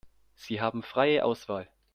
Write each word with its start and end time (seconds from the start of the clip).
Sie 0.33 0.61
haben 0.61 0.81
freie 0.81 1.23
Auswahl. 1.25 1.69